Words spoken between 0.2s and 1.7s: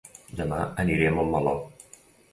Dema aniré a Montmeló